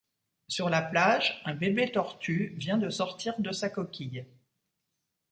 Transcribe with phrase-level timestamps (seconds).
[0.47, 4.25] Sur la plage, un bébé tortue vient de sortir de sa coquille.